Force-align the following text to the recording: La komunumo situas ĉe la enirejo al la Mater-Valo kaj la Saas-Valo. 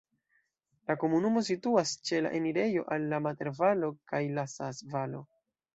La 0.91 0.95
komunumo 1.03 1.43
situas 1.51 1.93
ĉe 2.09 2.23
la 2.27 2.33
enirejo 2.41 2.89
al 2.97 3.07
la 3.13 3.23
Mater-Valo 3.29 3.95
kaj 4.15 4.25
la 4.41 4.51
Saas-Valo. 4.59 5.25